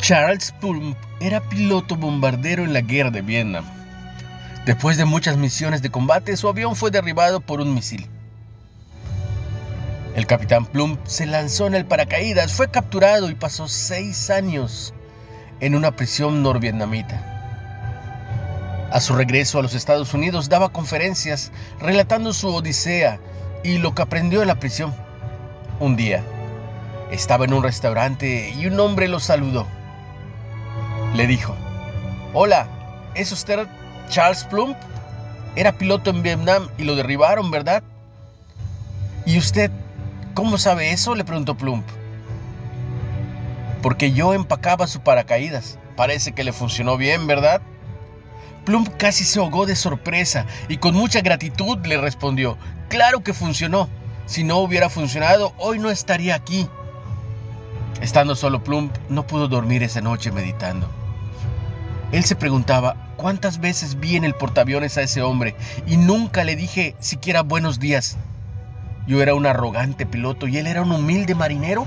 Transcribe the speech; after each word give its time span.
Charles 0.00 0.52
Plumb 0.60 0.96
era 1.20 1.40
piloto 1.40 1.94
bombardero 1.94 2.64
en 2.64 2.72
la 2.72 2.80
guerra 2.80 3.10
de 3.10 3.20
Vietnam. 3.20 3.64
Después 4.64 4.96
de 4.96 5.04
muchas 5.04 5.36
misiones 5.36 5.82
de 5.82 5.90
combate, 5.90 6.38
su 6.38 6.48
avión 6.48 6.74
fue 6.74 6.90
derribado 6.90 7.40
por 7.40 7.60
un 7.60 7.74
misil. 7.74 8.08
El 10.16 10.26
capitán 10.26 10.64
Plumb 10.64 10.98
se 11.04 11.26
lanzó 11.26 11.66
en 11.66 11.74
el 11.74 11.84
paracaídas, 11.84 12.54
fue 12.54 12.70
capturado 12.70 13.28
y 13.30 13.34
pasó 13.34 13.68
seis 13.68 14.30
años 14.30 14.94
en 15.60 15.74
una 15.74 15.94
prisión 15.94 16.42
norvietnamita. 16.42 17.26
A 18.90 19.00
su 19.00 19.14
regreso 19.14 19.58
a 19.58 19.62
los 19.62 19.74
Estados 19.74 20.14
Unidos 20.14 20.48
daba 20.48 20.70
conferencias 20.70 21.52
relatando 21.78 22.32
su 22.32 22.48
odisea 22.48 23.20
y 23.62 23.76
lo 23.76 23.94
que 23.94 24.02
aprendió 24.02 24.40
en 24.40 24.48
la 24.48 24.58
prisión. 24.58 24.94
Un 25.78 25.94
día, 25.96 26.24
estaba 27.10 27.44
en 27.44 27.52
un 27.52 27.62
restaurante 27.62 28.54
y 28.58 28.66
un 28.66 28.80
hombre 28.80 29.06
lo 29.06 29.20
saludó. 29.20 29.66
Le 31.14 31.26
dijo, 31.26 31.56
Hola, 32.32 32.68
¿es 33.14 33.32
usted 33.32 33.66
Charles 34.08 34.44
Plump? 34.44 34.76
Era 35.56 35.72
piloto 35.72 36.10
en 36.10 36.22
Vietnam 36.22 36.68
y 36.78 36.84
lo 36.84 36.94
derribaron, 36.94 37.50
¿verdad? 37.50 37.82
¿Y 39.26 39.36
usted 39.38 39.70
cómo 40.34 40.58
sabe 40.58 40.92
eso? 40.92 41.14
le 41.14 41.24
preguntó 41.24 41.56
Plump. 41.56 41.84
Porque 43.82 44.12
yo 44.12 44.34
empacaba 44.34 44.86
su 44.86 45.00
paracaídas. 45.00 45.78
Parece 45.96 46.32
que 46.32 46.44
le 46.44 46.52
funcionó 46.52 46.96
bien, 46.96 47.26
¿verdad? 47.26 47.60
Plump 48.64 48.88
casi 48.96 49.24
se 49.24 49.40
ahogó 49.40 49.66
de 49.66 49.74
sorpresa 49.74 50.46
y 50.68 50.76
con 50.76 50.94
mucha 50.94 51.22
gratitud 51.22 51.78
le 51.84 51.96
respondió, 51.96 52.56
claro 52.88 53.24
que 53.24 53.34
funcionó. 53.34 53.88
Si 54.26 54.44
no 54.44 54.58
hubiera 54.58 54.88
funcionado, 54.88 55.52
hoy 55.58 55.80
no 55.80 55.90
estaría 55.90 56.36
aquí. 56.36 56.68
Estando 58.00 58.34
solo 58.34 58.64
Plump, 58.64 58.96
no 59.08 59.26
pudo 59.26 59.48
dormir 59.48 59.82
esa 59.82 60.00
noche 60.00 60.32
meditando. 60.32 60.88
Él 62.12 62.24
se 62.24 62.34
preguntaba 62.34 62.96
cuántas 63.16 63.60
veces 63.60 64.00
vi 64.00 64.16
en 64.16 64.24
el 64.24 64.34
portaaviones 64.34 64.96
a 64.96 65.02
ese 65.02 65.22
hombre 65.22 65.54
y 65.86 65.96
nunca 65.96 66.42
le 66.44 66.56
dije 66.56 66.96
siquiera 66.98 67.42
buenos 67.42 67.78
días. 67.78 68.16
Yo 69.06 69.22
era 69.22 69.34
un 69.34 69.46
arrogante 69.46 70.06
piloto 70.06 70.46
y 70.46 70.56
él 70.56 70.66
era 70.66 70.82
un 70.82 70.92
humilde 70.92 71.34
marinero. 71.34 71.86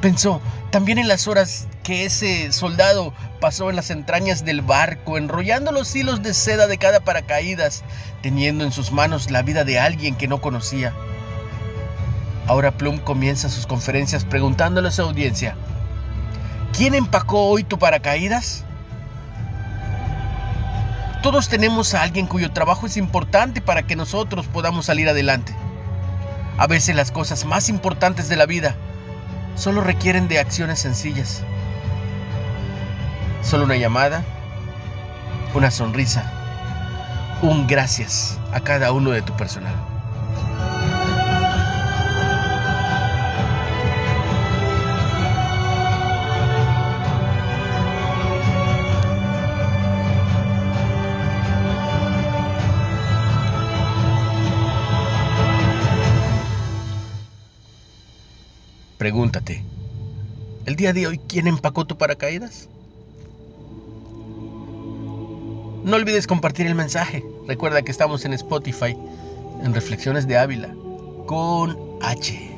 Pensó 0.00 0.40
también 0.70 0.98
en 0.98 1.08
las 1.08 1.26
horas 1.28 1.66
que 1.82 2.04
ese 2.04 2.52
soldado 2.52 3.14
pasó 3.40 3.70
en 3.70 3.76
las 3.76 3.90
entrañas 3.90 4.44
del 4.44 4.60
barco, 4.60 5.16
enrollando 5.16 5.72
los 5.72 5.94
hilos 5.96 6.22
de 6.22 6.34
seda 6.34 6.66
de 6.66 6.78
cada 6.78 7.00
paracaídas, 7.00 7.84
teniendo 8.22 8.64
en 8.64 8.72
sus 8.72 8.92
manos 8.92 9.30
la 9.30 9.42
vida 9.42 9.64
de 9.64 9.78
alguien 9.78 10.14
que 10.14 10.28
no 10.28 10.40
conocía. 10.40 10.92
Ahora 12.46 12.72
Plum 12.72 12.98
comienza 12.98 13.48
sus 13.48 13.66
conferencias 13.66 14.24
preguntándole 14.24 14.88
a 14.88 14.90
su 14.90 15.02
audiencia, 15.02 15.56
¿quién 16.76 16.94
empacó 16.94 17.48
hoy 17.48 17.64
tu 17.64 17.78
paracaídas? 17.78 18.64
Todos 21.22 21.48
tenemos 21.48 21.94
a 21.94 22.02
alguien 22.02 22.26
cuyo 22.26 22.52
trabajo 22.52 22.86
es 22.86 22.98
importante 22.98 23.62
para 23.62 23.86
que 23.86 23.96
nosotros 23.96 24.46
podamos 24.46 24.84
salir 24.84 25.08
adelante. 25.08 25.54
A 26.58 26.66
veces 26.66 26.94
las 26.94 27.10
cosas 27.10 27.46
más 27.46 27.70
importantes 27.70 28.28
de 28.28 28.36
la 28.36 28.44
vida 28.44 28.76
solo 29.56 29.80
requieren 29.80 30.28
de 30.28 30.38
acciones 30.38 30.80
sencillas. 30.80 31.42
Solo 33.42 33.64
una 33.64 33.76
llamada, 33.76 34.22
una 35.54 35.70
sonrisa, 35.70 36.30
un 37.40 37.66
gracias 37.66 38.38
a 38.52 38.60
cada 38.60 38.92
uno 38.92 39.10
de 39.10 39.22
tu 39.22 39.34
personal. 39.34 39.93
Pregúntate, 59.04 59.62
¿el 60.64 60.76
día 60.76 60.94
de 60.94 61.06
hoy 61.06 61.20
quién 61.28 61.46
empacó 61.46 61.84
tu 61.84 61.98
paracaídas? 61.98 62.70
No 65.84 65.96
olvides 65.96 66.26
compartir 66.26 66.66
el 66.66 66.74
mensaje. 66.74 67.22
Recuerda 67.46 67.82
que 67.82 67.90
estamos 67.90 68.24
en 68.24 68.32
Spotify, 68.32 68.96
en 69.62 69.74
Reflexiones 69.74 70.26
de 70.26 70.38
Ávila, 70.38 70.74
con 71.26 71.76
H. 72.00 72.53